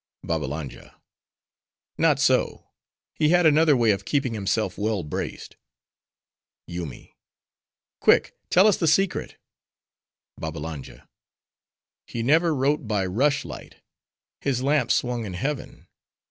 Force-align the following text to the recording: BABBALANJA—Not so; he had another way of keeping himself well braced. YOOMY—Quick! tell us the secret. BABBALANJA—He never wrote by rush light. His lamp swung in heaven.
BABBALANJA—Not 0.23 2.19
so; 2.19 2.71
he 3.13 3.29
had 3.29 3.45
another 3.45 3.77
way 3.77 3.91
of 3.91 4.03
keeping 4.03 4.33
himself 4.33 4.75
well 4.75 5.03
braced. 5.03 5.57
YOOMY—Quick! 6.65 8.35
tell 8.49 8.65
us 8.65 8.77
the 8.77 8.87
secret. 8.87 9.37
BABBALANJA—He 10.39 12.23
never 12.23 12.55
wrote 12.55 12.87
by 12.87 13.05
rush 13.05 13.45
light. 13.45 13.75
His 14.39 14.63
lamp 14.63 14.91
swung 14.91 15.23
in 15.23 15.35
heaven. 15.35 15.85